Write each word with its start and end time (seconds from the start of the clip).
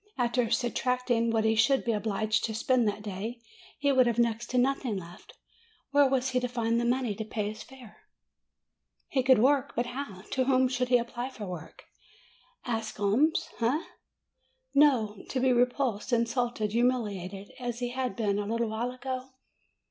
After 0.17 0.49
subtracting 0.49 1.29
what 1.29 1.43
he 1.45 1.53
should 1.53 1.85
be 1.85 1.91
obliged 1.91 2.43
to 2.45 2.55
spend 2.55 2.87
that 2.87 3.03
day, 3.03 3.39
he 3.77 3.91
would 3.91 4.07
have 4.07 4.17
next 4.17 4.49
to 4.49 4.57
nothing 4.57 4.97
left. 4.97 5.37
Where 5.91 6.09
was 6.09 6.29
he 6.31 6.39
to 6.39 6.47
find 6.47 6.79
the 6.81 6.85
money 6.85 7.13
to 7.13 7.23
pay 7.23 7.49
his 7.49 7.61
fare? 7.61 7.97
He 9.09 9.21
could 9.21 9.37
work 9.37 9.75
but 9.75 9.85
how? 9.85 10.23
To 10.31 10.45
whom 10.45 10.67
should 10.69 10.87
he 10.89 10.97
apply 10.97 11.29
for 11.29 11.45
.work? 11.45 11.83
Ask 12.65 12.99
alms? 12.99 13.47
Ah, 13.61 13.85
270 14.73 14.73
MAY 14.73 14.85
no! 14.87 15.23
To 15.29 15.39
be 15.39 15.53
repulsed, 15.53 16.11
insulted, 16.11 16.71
humiliated, 16.71 17.51
as 17.59 17.77
he 17.77 17.89
had 17.89 18.15
been 18.15 18.39
a 18.39 18.47
little 18.47 18.69
while 18.69 18.89
ago? 18.89 19.29